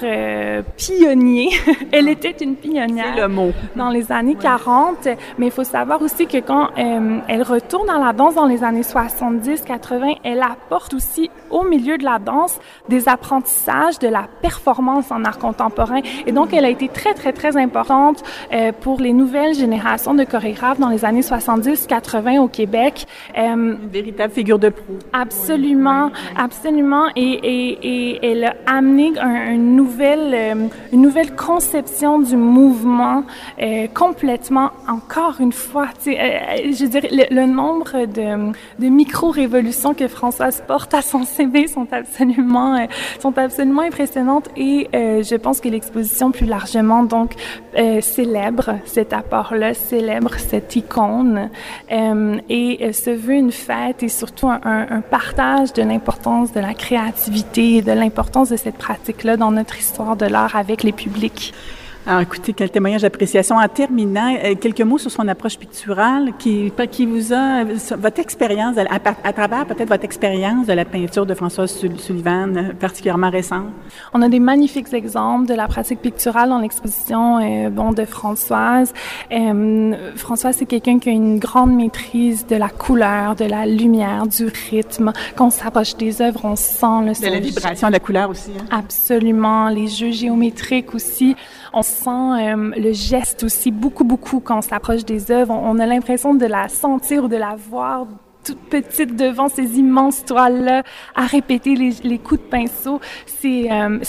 pionnier. 0.77 1.49
Elle 1.91 2.09
était 2.09 2.35
une 2.43 2.55
pionnière. 2.55 3.15
le 3.15 3.27
mot. 3.27 3.51
Dans 3.75 3.89
les 3.89 4.11
années 4.11 4.35
40, 4.35 5.07
mais 5.37 5.47
il 5.47 5.51
faut 5.51 5.63
savoir 5.63 6.01
aussi 6.01 6.27
que 6.27 6.37
quand 6.37 6.69
elle 6.75 7.43
retourne 7.43 7.89
à 7.89 7.99
la 7.99 8.13
danse 8.13 8.35
dans 8.35 8.45
les 8.45 8.63
années 8.63 8.83
70, 8.83 9.61
80, 9.61 10.15
elle 10.23 10.41
apporte 10.41 10.93
aussi 10.93 11.29
au 11.49 11.63
milieu 11.63 11.97
de 11.97 12.03
la 12.03 12.19
danse 12.19 12.59
des 12.89 13.07
apprentissages 13.07 13.99
de 13.99 14.07
la 14.07 14.27
performance 14.41 15.11
en 15.11 15.23
art 15.23 15.39
contemporain. 15.39 16.01
Et 16.25 16.31
donc, 16.31 16.53
elle 16.53 16.65
a 16.65 16.69
été 16.69 16.87
très, 16.87 17.13
très, 17.13 17.33
très 17.33 17.57
importante 17.57 18.23
euh, 18.53 18.71
pour 18.71 18.99
les 18.99 19.13
nouvelles 19.13 19.53
générations 19.53 20.13
de 20.13 20.23
chorégraphes 20.23 20.79
dans 20.79 20.89
les 20.89 21.05
années 21.05 21.21
70-80 21.21 22.39
au 22.39 22.47
Québec. 22.47 23.05
Euh, 23.37 23.53
Une 23.53 23.89
véritable 23.89 24.33
figure 24.33 24.59
de 24.59 24.69
proue. 24.69 24.99
Absolument, 25.13 26.11
absolument. 26.37 27.05
Et, 27.15 27.21
et, 27.21 27.79
et 27.83 28.24
elle 28.31 28.43
a 28.45 28.55
amené 28.65 29.13
un, 29.19 29.51
une, 29.51 29.75
nouvelle, 29.75 30.33
euh, 30.33 30.67
une 30.91 31.01
nouvelle 31.01 31.35
conception 31.35 32.19
du 32.19 32.35
mouvement 32.35 33.23
euh, 33.61 33.87
complètement, 33.93 34.71
encore 34.87 35.35
une 35.39 35.51
fois, 35.51 35.87
euh, 36.07 36.11
je 36.71 36.85
dirais, 36.85 37.09
le, 37.11 37.35
le 37.35 37.45
nombre 37.45 38.05
de, 38.05 38.51
de 38.79 38.87
micro-révolutions 38.89 39.93
que 39.93 40.07
Françoise 40.07 40.63
porte 40.67 40.93
à 40.93 41.01
son 41.01 41.23
CV 41.23 41.67
sont 41.67 41.87
absolument, 41.91 42.75
euh, 42.75 42.85
sont 43.19 43.37
absolument 43.37 43.83
impressionnantes 43.83 44.49
et 44.55 44.87
euh, 44.95 45.23
je 45.23 45.35
pense 45.35 45.61
que 45.61 45.69
l'exposition 45.69 46.31
plus 46.31 46.45
largement 46.45 47.03
donc 47.03 47.33
euh, 47.77 48.01
célèbre 48.01 48.79
cet 48.85 49.13
apport-là, 49.13 49.73
célèbre 49.73 50.35
cette 50.37 50.75
icône 50.75 51.49
euh, 51.91 52.37
et 52.49 52.91
se 52.93 53.09
veut 53.09 53.35
une 53.35 53.51
fête 53.51 54.03
et 54.03 54.09
surtout 54.09 54.47
un, 54.47 54.61
un 54.63 55.01
partage 55.01 55.73
de 55.73 55.83
l'importance 55.83 56.51
de 56.53 56.59
la 56.59 56.73
créativité 56.73 57.75
et 57.75 57.81
de 57.81 57.91
l'importance 57.91 58.14
de 58.49 58.55
cette 58.57 58.77
pratique-là 58.77 59.37
dans 59.37 59.51
notre 59.51 59.77
histoire 59.77 60.15
de 60.15 60.25
l'art 60.25 60.55
avec 60.55 60.83
les 60.83 60.91
publics. 60.91 61.53
Alors, 62.07 62.21
écoutez, 62.21 62.53
quel 62.53 62.69
témoignage 62.69 63.01
d'appréciation. 63.01 63.55
En 63.55 63.67
terminant, 63.67 64.35
euh, 64.35 64.53
quelques 64.53 64.81
mots 64.81 64.99
sur 64.99 65.09
son 65.09 65.27
approche 65.27 65.57
picturale 65.57 66.33
qui, 66.37 66.71
qui 66.91 67.07
vous 67.07 67.33
a, 67.33 67.63
votre 67.97 68.19
expérience, 68.19 68.77
à, 68.77 68.83
à, 69.23 69.33
travers 69.33 69.65
peut-être 69.65 69.89
votre 69.89 70.05
expérience 70.05 70.67
de 70.67 70.73
la 70.73 70.85
peinture 70.85 71.25
de 71.25 71.33
Françoise 71.33 71.75
Sullivan, 71.97 72.55
euh, 72.55 72.73
particulièrement 72.79 73.31
récente. 73.31 73.65
On 74.13 74.21
a 74.21 74.29
des 74.29 74.39
magnifiques 74.39 74.93
exemples 74.93 75.47
de 75.47 75.55
la 75.55 75.67
pratique 75.67 75.99
picturale 75.99 76.49
dans 76.49 76.59
l'exposition 76.59 77.39
euh, 77.39 77.71
bon, 77.71 77.91
de 77.91 78.05
Françoise. 78.05 78.93
Euh, 79.31 80.13
Françoise, 80.15 80.57
c'est 80.59 80.67
quelqu'un 80.67 80.99
qui 80.99 81.09
a 81.09 81.11
une 81.11 81.39
grande 81.39 81.73
maîtrise 81.73 82.45
de 82.45 82.55
la 82.55 82.69
couleur, 82.69 83.35
de 83.35 83.45
la 83.45 83.65
lumière, 83.65 84.27
du 84.27 84.45
rythme. 84.69 85.11
Quand 85.35 85.47
on 85.47 85.49
s'approche 85.49 85.95
des 85.95 86.21
œuvres, 86.21 86.41
on 86.43 86.55
sent 86.55 86.85
le 87.01 87.19
De 87.19 87.33
la 87.33 87.39
vibration 87.39 87.87
de 87.87 87.93
la 87.93 87.99
couleur 87.99 88.29
aussi. 88.29 88.51
Hein? 88.59 88.65
Absolument. 88.69 89.69
Les 89.69 89.87
jeux 89.87 90.11
géométriques 90.11 90.93
aussi. 90.93 91.35
On 91.73 91.81
sent 91.95 92.09
euh, 92.09 92.71
le 92.75 92.91
geste 92.93 93.43
aussi 93.43 93.71
beaucoup, 93.71 94.03
beaucoup 94.03 94.39
quand 94.39 94.59
on 94.59 94.61
s'approche 94.61 95.05
des 95.05 95.31
œuvres. 95.31 95.53
On, 95.53 95.75
on 95.75 95.79
a 95.79 95.85
l'impression 95.85 96.33
de 96.35 96.45
la 96.45 96.67
sentir 96.67 97.25
ou 97.25 97.27
de 97.27 97.37
la 97.37 97.55
voir 97.55 98.05
toute 98.45 98.59
petite 98.59 99.15
devant 99.15 99.49
ces 99.49 99.79
immenses 99.79 100.23
toiles-là, 100.23 100.83
à 101.15 101.25
répéter 101.25 101.75
les, 101.75 101.91
les, 102.03 102.19
coups 102.19 102.41
de 102.41 102.45
pinceau. 102.45 103.01
C'est 103.25 103.71
euh, 103.71 103.99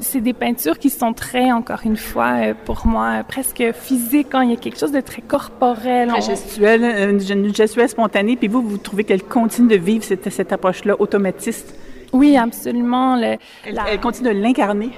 c'est 0.00 0.20
des 0.20 0.34
peintures 0.34 0.78
qui 0.78 0.90
sont 0.90 1.12
très, 1.14 1.50
encore 1.50 1.80
une 1.84 1.96
fois, 1.96 2.32
euh, 2.36 2.54
pour 2.66 2.86
moi, 2.86 3.24
presque 3.26 3.64
physiques. 3.72 4.28
Quand 4.30 4.42
il 4.42 4.50
y 4.50 4.52
a 4.52 4.56
quelque 4.56 4.78
chose 4.78 4.92
de 4.92 5.00
très 5.00 5.22
corporel. 5.22 6.08
Très 6.08 6.20
gestuelle, 6.20 6.84
une, 6.84 7.46
une 7.46 7.54
gestuelle 7.54 7.88
spontanée. 7.88 8.36
Puis 8.36 8.48
vous, 8.48 8.62
vous 8.62 8.78
trouvez 8.78 9.04
qu'elle 9.04 9.24
continue 9.24 9.68
de 9.68 9.76
vivre 9.76 10.04
cette, 10.04 10.28
cette 10.30 10.52
approche-là 10.52 10.94
automatiste? 10.98 11.74
Oui, 12.12 12.36
absolument. 12.36 13.16
Le, 13.16 13.36
elle, 13.64 13.74
la... 13.74 13.84
elle 13.90 14.00
continue 14.00 14.34
de 14.34 14.38
l'incarner? 14.38 14.90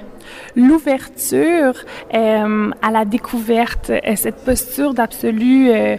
L'ouverture 0.55 1.73
euh, 2.13 2.71
à 2.81 2.91
la 2.91 3.05
découverte, 3.05 3.89
euh, 3.89 4.15
cette 4.15 4.43
posture 4.43 4.93
d'absolu, 4.93 5.69
euh, 5.69 5.97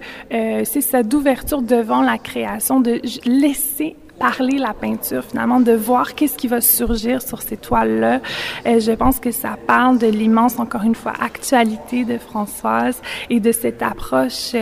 c'est 0.64 0.80
ça, 0.80 1.02
d'ouverture 1.02 1.62
devant 1.62 2.02
la 2.02 2.18
création, 2.18 2.80
de 2.80 3.00
laisser 3.24 3.96
parler 4.18 4.58
la 4.58 4.72
peinture, 4.72 5.24
finalement, 5.24 5.58
de 5.58 5.72
voir 5.72 6.14
qu'est-ce 6.14 6.36
qui 6.36 6.46
va 6.46 6.60
surgir 6.60 7.20
sur 7.22 7.42
ces 7.42 7.56
toiles-là. 7.56 8.20
Je 8.64 8.92
pense 8.92 9.18
que 9.18 9.32
ça 9.32 9.56
parle 9.66 9.98
de 9.98 10.06
l'immense, 10.06 10.60
encore 10.60 10.84
une 10.84 10.94
fois, 10.94 11.12
actualité 11.20 12.04
de 12.04 12.18
Françoise 12.18 13.02
et 13.30 13.40
de 13.40 13.50
cette 13.50 13.82
approche 13.82 14.54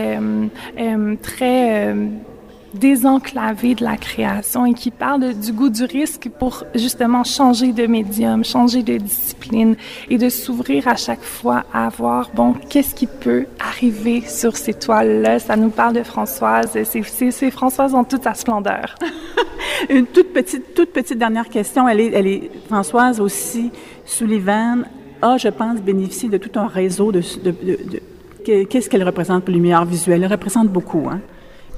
très 1.21 1.95
désenclavé 2.73 3.75
de 3.75 3.83
la 3.83 3.97
création 3.97 4.65
et 4.65 4.73
qui 4.73 4.91
parle 4.91 5.33
du 5.33 5.51
goût 5.51 5.69
du 5.69 5.83
risque 5.83 6.29
pour 6.39 6.63
justement 6.75 7.23
changer 7.23 7.73
de 7.73 7.85
médium, 7.85 8.43
changer 8.43 8.83
de 8.83 8.97
discipline 8.97 9.75
et 10.09 10.17
de 10.17 10.29
s'ouvrir 10.29 10.87
à 10.87 10.95
chaque 10.95 11.23
fois 11.23 11.63
à 11.73 11.89
voir, 11.89 12.29
bon, 12.33 12.55
qu'est-ce 12.69 12.95
qui 12.95 13.07
peut 13.07 13.45
arriver 13.59 14.21
sur 14.21 14.55
ces 14.55 14.73
toiles-là? 14.73 15.39
Ça 15.39 15.55
nous 15.55 15.69
parle 15.69 15.95
de 15.95 16.03
Françoise. 16.03 16.77
C'est 16.83 17.51
Françoise 17.51 17.93
en 17.93 18.03
toute 18.03 18.23
sa 18.23 18.33
splendeur. 18.33 18.95
Une 19.89 20.05
toute 20.05 20.33
petite, 20.33 20.73
toute 20.73 20.91
petite 20.91 21.17
dernière 21.17 21.49
question. 21.49 21.87
Elle 21.87 21.99
est, 21.99 22.11
elle 22.13 22.27
est 22.27 22.51
Françoise 22.67 23.19
aussi, 23.19 23.71
Sullivan, 24.05 24.85
a, 25.21 25.37
je 25.37 25.49
pense, 25.49 25.79
bénéficié 25.81 26.29
de 26.29 26.37
tout 26.37 26.57
un 26.59 26.67
réseau 26.67 27.11
de... 27.11 27.21
de, 27.43 28.01
Qu'est-ce 28.43 28.89
qu'elle 28.89 29.03
représente 29.03 29.43
pour 29.43 29.53
lumière 29.53 29.85
visuelle? 29.85 30.23
Elle 30.23 30.31
représente 30.31 30.67
beaucoup, 30.67 31.07
hein? 31.07 31.21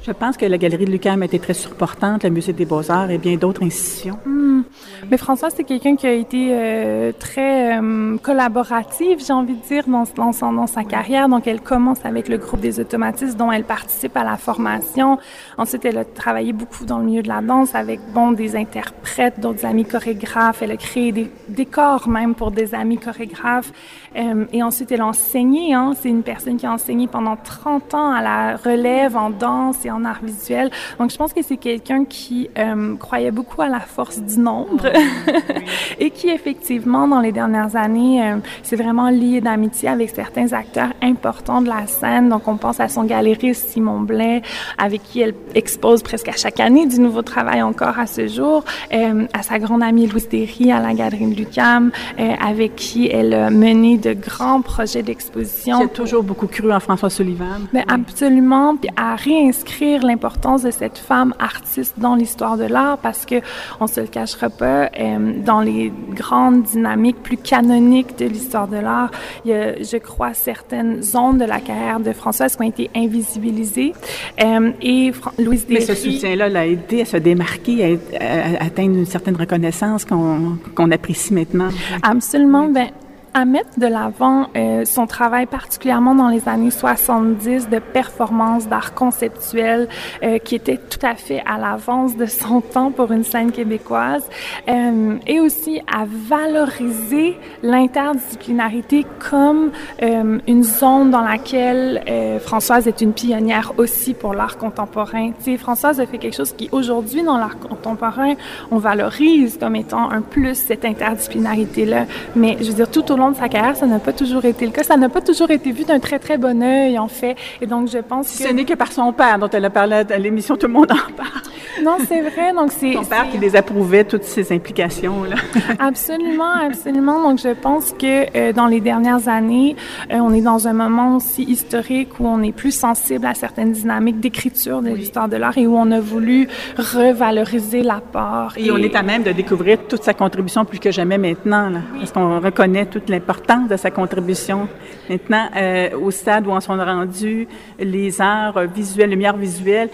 Je 0.05 0.11
pense 0.11 0.35
que 0.35 0.45
la 0.45 0.57
Galerie 0.57 0.83
de 0.83 0.91
Lucam 0.91 1.23
été 1.23 1.39
très 1.39 1.53
surportante, 1.53 2.25
le 2.25 2.29
Musée 2.29 2.51
des 2.51 2.65
Beaux-Arts 2.65 3.09
et 3.09 3.17
bien 3.17 3.37
d'autres 3.37 3.63
institutions. 3.63 4.19
Mmh. 4.25 4.63
Mais 5.09 5.17
François, 5.17 5.49
c'est 5.49 5.63
quelqu'un 5.63 5.95
qui 5.95 6.07
a 6.07 6.13
été 6.13 6.49
euh, 6.51 7.11
très 7.17 7.77
euh, 7.77 8.17
collaboratif, 8.17 9.25
j'ai 9.25 9.33
envie 9.33 9.55
de 9.55 9.61
dire, 9.61 9.83
dans, 9.87 10.03
dans, 10.15 10.53
dans 10.53 10.67
sa 10.67 10.83
carrière. 10.83 11.27
Donc, 11.29 11.47
elle 11.47 11.61
commence 11.61 12.05
avec 12.05 12.27
le 12.29 12.37
groupe 12.37 12.59
des 12.59 12.79
automatistes 12.79 13.37
dont 13.37 13.51
elle 13.51 13.65
participe 13.65 14.15
à 14.15 14.23
la 14.23 14.37
formation. 14.37 15.17
Ensuite, 15.57 15.85
elle 15.85 15.97
a 15.97 16.05
travaillé 16.05 16.53
beaucoup 16.53 16.85
dans 16.85 16.99
le 16.99 17.05
milieu 17.05 17.21
de 17.21 17.27
la 17.27 17.41
danse 17.41 17.75
avec, 17.75 17.99
bon, 18.13 18.31
des 18.31 18.55
interprètes, 18.55 19.39
d'autres 19.39 19.65
amis 19.65 19.85
chorégraphes. 19.85 20.61
Elle 20.61 20.71
a 20.71 20.77
créé 20.77 21.11
des 21.11 21.29
décors 21.49 22.07
même 22.07 22.35
pour 22.35 22.51
des 22.51 22.73
amis 22.73 22.97
chorégraphes. 22.97 23.71
Euh, 24.15 24.45
et 24.53 24.63
ensuite, 24.63 24.91
elle 24.91 25.01
a 25.01 25.07
enseigné. 25.07 25.73
Hein. 25.73 25.93
C'est 25.99 26.09
une 26.09 26.23
personne 26.23 26.57
qui 26.57 26.65
a 26.65 26.71
enseigné 26.71 27.07
pendant 27.07 27.35
30 27.35 27.93
ans 27.93 28.11
à 28.11 28.21
la 28.21 28.55
relève 28.55 29.17
en 29.17 29.29
danse 29.29 29.85
et 29.85 29.91
en 29.91 30.05
art 30.05 30.21
visuel. 30.23 30.69
Donc, 30.99 31.11
je 31.11 31.17
pense 31.17 31.33
que 31.33 31.41
c'est 31.41 31.57
quelqu'un 31.57 32.05
qui 32.05 32.49
euh, 32.57 32.95
croyait 32.97 33.31
beaucoup 33.31 33.61
à 33.61 33.67
la 33.67 33.79
force 33.79 34.19
du 34.19 34.39
nombre 34.39 34.92
et 35.99 36.09
qui, 36.11 36.29
effectivement, 36.29 37.07
dans 37.07 37.19
les 37.19 37.31
dernières 37.31 37.75
années, 37.75 38.23
euh, 38.23 38.37
s'est 38.61 38.75
vraiment 38.75 39.09
lié 39.09 39.41
d'amitié 39.41 39.89
avec 39.89 40.09
certains 40.09 40.53
acteurs 40.53 40.89
importants 41.01 41.61
de 41.61 41.69
la 41.69 41.87
scène. 41.87 42.29
Donc, 42.29 42.47
on 42.47 42.57
pense 42.57 42.79
à 42.79 42.87
son 42.87 43.03
galériste 43.03 43.69
Simon 43.69 44.01
Blais, 44.01 44.41
avec 44.77 45.03
qui 45.03 45.21
elle 45.21 45.33
expose 45.55 46.03
presque 46.03 46.29
à 46.29 46.33
chaque 46.33 46.59
année 46.59 46.85
du 46.85 46.99
nouveau 46.99 47.21
travail 47.21 47.61
encore 47.61 47.99
à 47.99 48.07
ce 48.07 48.27
jour, 48.27 48.63
euh, 48.93 49.25
à 49.33 49.43
sa 49.43 49.59
grande 49.59 49.83
amie 49.83 50.07
Louise 50.07 50.29
Derry 50.29 50.71
à 50.71 50.79
la 50.79 50.93
Galerie 50.93 51.27
de 51.27 51.35
Lucam, 51.35 51.91
euh, 52.19 52.33
avec 52.43 52.75
qui 52.75 53.07
elle 53.07 53.33
a 53.33 53.49
mené 53.49 53.97
de 53.97 54.13
grands 54.13 54.61
projets 54.61 55.03
d'exposition. 55.03 55.79
J'ai 55.81 55.87
toujours 55.89 56.23
beaucoup 56.23 56.47
cru 56.47 56.71
en 56.71 56.79
François 56.79 57.09
Sullivan. 57.09 57.67
Mais 57.73 57.85
oui. 57.87 57.93
absolument, 57.93 58.75
puis 58.75 58.89
à 58.95 59.15
réinscrire 59.15 60.03
l'importance 60.03 60.63
de 60.63 60.71
cette 60.71 60.97
femme 60.97 61.33
artiste 61.39 61.95
dans 61.97 62.15
l'histoire 62.15 62.57
de 62.57 62.65
l'art 62.65 62.97
parce 62.97 63.25
que 63.25 63.35
on 63.79 63.87
se 63.87 64.01
le 64.01 64.07
cachera 64.07 64.49
pas 64.49 64.82
euh, 64.99 65.33
dans 65.45 65.61
les 65.61 65.91
grandes 66.11 66.63
dynamiques 66.63 67.21
plus 67.21 67.37
canoniques 67.37 68.17
de 68.17 68.25
l'histoire 68.25 68.67
de 68.67 68.77
l'art 68.77 69.11
il 69.45 69.51
y 69.51 69.53
a 69.53 69.81
je 69.81 69.97
crois 69.97 70.33
certaines 70.33 71.01
zones 71.01 71.37
de 71.37 71.45
la 71.45 71.59
carrière 71.59 71.99
de 71.99 72.13
Françoise 72.13 72.55
qui 72.55 72.61
ont 72.61 72.67
été 72.67 72.89
invisibilisées 72.95 73.93
euh, 74.41 74.71
et 74.81 75.11
Louise 75.39 75.65
Derry, 75.65 75.79
Mais 75.79 75.85
ce 75.85 75.95
soutien-là 75.95 76.49
l'a 76.49 76.67
aidé 76.67 77.01
à 77.01 77.05
se 77.05 77.17
démarquer 77.17 77.99
à, 78.19 78.23
à, 78.23 78.63
à 78.63 78.65
atteindre 78.65 78.97
une 78.97 79.05
certaine 79.05 79.35
reconnaissance 79.35 80.05
qu'on 80.05 80.57
qu 80.75 80.93
apprécie 80.93 81.33
maintenant. 81.33 81.69
Absolument 82.01 82.67
ben 82.67 82.87
à 83.33 83.45
mettre 83.45 83.79
de 83.79 83.87
l'avant 83.87 84.47
euh, 84.55 84.85
son 84.85 85.07
travail 85.07 85.45
particulièrement 85.45 86.15
dans 86.15 86.27
les 86.27 86.47
années 86.47 86.71
70 86.71 87.69
de 87.69 87.79
performance 87.79 88.67
d'art 88.67 88.93
conceptuel 88.93 89.87
euh, 90.21 90.37
qui 90.37 90.55
était 90.55 90.77
tout 90.77 91.03
à 91.05 91.15
fait 91.15 91.41
à 91.45 91.57
l'avance 91.57 92.15
de 92.15 92.25
son 92.25 92.61
temps 92.61 92.91
pour 92.91 93.11
une 93.11 93.23
scène 93.23 93.51
québécoise 93.51 94.23
euh, 94.67 95.17
et 95.25 95.39
aussi 95.39 95.81
à 95.91 96.05
valoriser 96.05 97.37
l'interdisciplinarité 97.63 99.05
comme 99.29 99.71
euh, 100.01 100.39
une 100.47 100.63
zone 100.63 101.09
dans 101.09 101.21
laquelle 101.21 102.03
euh, 102.07 102.39
Françoise 102.39 102.87
est 102.87 103.01
une 103.01 103.13
pionnière 103.13 103.73
aussi 103.77 104.13
pour 104.13 104.33
l'art 104.33 104.57
contemporain. 104.57 105.31
Tu 105.43 105.51
sais, 105.51 105.57
Françoise 105.57 105.99
a 105.99 106.05
fait 106.05 106.19
quelque 106.19 106.35
chose 106.35 106.53
qui 106.53 106.69
aujourd'hui 106.71 107.23
dans 107.23 107.37
l'art 107.37 107.57
contemporain 107.57 108.33
on 108.71 108.77
valorise 108.77 109.57
comme 109.57 109.75
étant 109.75 110.11
un 110.11 110.21
plus 110.21 110.55
cette 110.55 110.85
interdisciplinarité 110.85 111.85
là 111.85 112.05
mais 112.35 112.57
je 112.59 112.65
veux 112.67 112.73
dire 112.73 112.91
tout 112.91 113.11
au 113.11 113.17
long 113.17 113.22
de 113.31 113.35
sa 113.35 113.49
carrière, 113.49 113.75
ça 113.75 113.85
n'a 113.85 113.99
pas 113.99 114.13
toujours 114.13 114.45
été 114.45 114.65
le 114.65 114.71
cas. 114.71 114.83
Ça 114.83 114.97
n'a 114.97 115.09
pas 115.09 115.21
toujours 115.21 115.51
été 115.51 115.71
vu 115.71 115.83
d'un 115.83 115.99
très, 115.99 116.19
très 116.19 116.37
bon 116.37 116.61
œil, 116.61 116.97
en 116.99 117.07
fait. 117.07 117.35
Et 117.61 117.67
donc, 117.67 117.89
je 117.89 117.99
pense 117.99 118.31
que... 118.31 118.43
Ce 118.43 118.49
n'est 118.49 118.65
que 118.65 118.73
par 118.73 118.91
son 118.91 119.11
père 119.13 119.39
dont 119.39 119.49
elle 119.49 119.65
a 119.65 119.69
parlé 119.69 119.95
à 120.09 120.17
l'émission 120.17 120.55
Tout 120.57 120.67
le 120.67 120.73
monde 120.73 120.91
en 120.91 121.13
parle. 121.15 121.43
Non, 121.83 121.97
c'est 122.07 122.21
vrai. 122.21 122.53
Donc, 122.53 122.71
c'est. 122.71 122.93
Ton 122.93 123.03
père 123.03 123.29
qui 123.29 123.37
désapprouvait 123.37 124.03
toutes 124.03 124.23
ces 124.23 124.53
implications-là. 124.53 125.35
absolument, 125.79 126.53
absolument. 126.61 127.21
Donc, 127.21 127.39
je 127.39 127.53
pense 127.53 127.93
que 127.93 128.37
euh, 128.37 128.53
dans 128.53 128.67
les 128.67 128.79
dernières 128.79 129.27
années, 129.27 129.75
euh, 130.11 130.17
on 130.19 130.33
est 130.33 130.41
dans 130.41 130.67
un 130.67 130.73
moment 130.73 131.17
aussi 131.17 131.43
historique 131.43 132.19
où 132.19 132.27
on 132.27 132.41
est 132.41 132.51
plus 132.51 132.71
sensible 132.71 133.25
à 133.25 133.33
certaines 133.33 133.71
dynamiques 133.71 134.19
d'écriture 134.19 134.81
de 134.81 134.89
l'histoire 134.89 135.27
de 135.27 135.37
l'art 135.37 135.57
et 135.57 135.67
où 135.67 135.75
on 135.75 135.91
a 135.91 135.99
voulu 135.99 136.47
revaloriser 136.77 137.83
l'apport. 137.83 138.53
Et, 138.57 138.71
on 138.71 138.77
est 138.77 138.95
à 138.95 139.03
même 139.03 139.23
de 139.23 139.31
découvrir 139.31 139.79
toute 139.87 140.03
sa 140.03 140.13
contribution 140.13 140.65
plus 140.65 140.79
que 140.79 140.91
jamais 140.91 141.17
maintenant, 141.17 141.69
là, 141.69 141.79
parce 141.97 142.11
qu'on 142.11 142.39
reconnaît 142.39 142.85
toute 142.85 143.09
l'importance 143.09 143.67
de 143.67 143.77
sa 143.77 143.91
contribution. 143.91 144.67
Maintenant, 145.09 145.47
euh, 145.55 145.89
au 145.97 146.11
stade 146.11 146.47
où 146.47 146.51
on 146.51 146.59
s'en 146.59 146.77
rendu, 146.77 147.47
les 147.79 148.21
arts 148.21 148.67
visuels, 148.67 149.09
lumière 149.09 149.37
visuelle, 149.37 149.89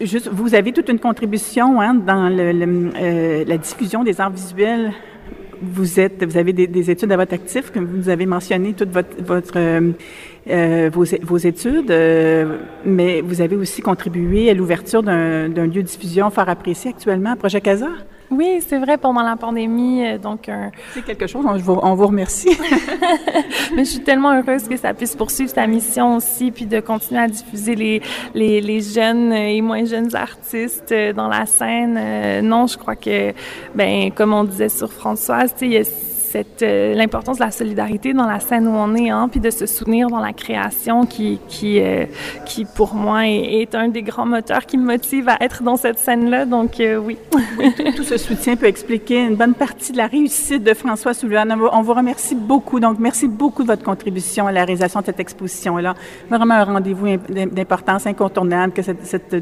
Juste, 0.00 0.28
vous 0.28 0.54
avez 0.54 0.72
toute 0.72 0.88
une 0.88 0.98
contribution 0.98 1.80
hein, 1.80 1.94
dans 1.94 2.30
euh, 2.30 3.44
la 3.46 3.58
diffusion 3.58 4.02
des 4.02 4.20
arts 4.20 4.30
visuels. 4.30 4.92
Vous 5.62 6.00
êtes, 6.00 6.24
vous 6.24 6.36
avez 6.36 6.52
des, 6.52 6.66
des, 6.66 6.90
études 6.90 7.12
à 7.12 7.16
votre 7.16 7.34
actif, 7.34 7.70
comme 7.70 7.84
vous 7.84 8.08
avez 8.08 8.26
mentionné 8.26 8.72
toute 8.72 8.90
votre, 8.90 9.22
votre 9.22 9.52
euh, 9.56 9.92
euh 10.50 10.90
vos, 10.92 11.04
vos, 11.22 11.36
études, 11.36 11.92
euh, 11.92 12.58
mais 12.84 13.20
vous 13.20 13.40
avez 13.40 13.54
aussi 13.54 13.80
contribué 13.80 14.50
à 14.50 14.54
l'ouverture 14.54 15.04
d'un 15.04 15.46
lieu 15.48 15.82
de 15.82 15.82
diffusion 15.82 16.30
fort 16.30 16.48
apprécié 16.48 16.90
actuellement, 16.90 17.36
Projet 17.36 17.60
Casa? 17.60 17.90
Oui, 18.32 18.62
c'est 18.66 18.78
vrai, 18.78 18.96
pendant 18.96 19.22
la 19.22 19.36
pandémie, 19.36 20.06
euh, 20.06 20.16
donc 20.16 20.48
un... 20.48 20.70
C'est 20.94 21.04
quelque 21.04 21.26
chose, 21.26 21.44
on 21.46 21.54
vous, 21.58 21.78
on 21.82 21.94
vous 21.94 22.06
remercie. 22.06 22.48
Mais 23.76 23.84
je 23.84 23.90
suis 23.90 24.00
tellement 24.00 24.32
heureuse 24.32 24.66
que 24.68 24.76
ça 24.78 24.94
puisse 24.94 25.14
poursuivre 25.14 25.50
sa 25.50 25.66
mission 25.66 26.16
aussi, 26.16 26.50
puis 26.50 26.64
de 26.64 26.80
continuer 26.80 27.20
à 27.20 27.28
diffuser 27.28 27.74
les, 27.74 28.00
les, 28.32 28.62
les 28.62 28.80
jeunes 28.80 29.34
et 29.34 29.60
moins 29.60 29.84
jeunes 29.84 30.16
artistes 30.16 30.92
euh, 30.92 31.12
dans 31.12 31.28
la 31.28 31.44
scène. 31.44 31.98
Euh, 32.00 32.40
non, 32.40 32.66
je 32.66 32.78
crois 32.78 32.96
que, 32.96 33.34
ben, 33.74 34.10
comme 34.10 34.32
on 34.32 34.44
disait 34.44 34.70
sur 34.70 34.90
Françoise, 34.90 35.54
tu 35.54 35.70
sais, 35.70 35.84
euh, 36.62 36.94
l'importance 36.94 37.38
de 37.38 37.44
la 37.44 37.50
solidarité 37.50 38.12
dans 38.12 38.26
la 38.26 38.40
scène 38.40 38.66
où 38.66 38.72
on 38.72 38.94
est, 38.94 39.10
hein, 39.10 39.28
puis 39.30 39.40
de 39.40 39.50
se 39.50 39.66
soutenir 39.66 40.08
dans 40.08 40.20
la 40.20 40.32
création 40.32 41.06
qui 41.06 41.38
qui 41.48 41.80
euh, 41.80 42.06
qui 42.44 42.64
pour 42.64 42.94
moi 42.94 43.26
est, 43.26 43.74
un 43.74 43.88
des 43.88 44.02
grands 44.02 44.26
moteurs 44.26 44.66
qui 44.66 44.78
me 44.78 44.84
motive 44.84 45.28
à 45.28 45.36
être 45.40 45.62
dans 45.62 45.76
cette 45.76 45.98
scène-là. 45.98 46.46
Donc 46.46 46.80
euh, 46.80 46.96
oui. 46.96 47.16
tout, 47.96 48.02
ce 48.02 48.18
soutien 48.18 48.56
peut 48.56 48.66
expliquer 48.66 49.24
une 49.24 49.36
bonne 49.36 49.54
partie 49.54 49.92
de 49.92 49.96
la 49.96 50.06
réussite 50.06 50.62
de 50.62 50.74
François 50.74 51.14
Sullivan. 51.14 51.54
On 51.72 51.82
vous 51.82 51.94
remercie 51.94 52.34
beaucoup. 52.34 52.80
Donc 52.80 52.98
merci 52.98 53.28
beaucoup 53.28 53.62
de 53.62 53.68
votre 53.68 53.82
contribution 53.82 54.46
à 54.46 54.52
la 54.52 54.64
réalisation 54.64 55.00
de 55.00 55.06
cette 55.06 55.20
exposition-là. 55.20 55.94
Vraiment 56.28 56.54
un 56.54 56.64
rendez-vous 56.64 57.16
d'importance 57.28 58.06
incontournable 58.06 58.72
que 58.72 58.82
cette 58.82 59.34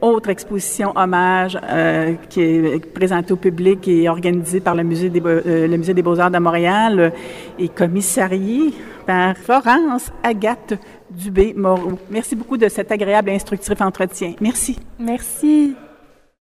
autre 0.00 0.30
exposition 0.30 0.92
hommage 0.96 1.58
euh, 1.62 2.14
qui 2.28 2.40
est 2.40 2.92
présentée 2.92 3.32
au 3.32 3.36
public 3.36 3.86
et 3.88 4.08
organisée 4.08 4.60
par 4.60 4.74
le 4.74 4.82
musée 4.82 5.10
des, 5.10 5.22
euh, 5.24 5.66
le 5.66 5.76
musée 5.76 5.94
des 5.94 6.02
Beaux-Arts 6.02 6.30
de 6.30 6.38
Montréal 6.38 7.12
et 7.58 7.68
commissariée 7.68 8.72
par 9.06 9.36
Florence 9.36 10.10
Agathe 10.22 10.74
Dubé-Moreau. 11.10 11.98
Merci 12.10 12.36
beaucoup 12.36 12.56
de 12.56 12.68
cet 12.68 12.90
agréable 12.92 13.30
et 13.30 13.34
instructif 13.34 13.80
entretien. 13.80 14.34
Merci. 14.40 14.78
Merci. 14.98 15.74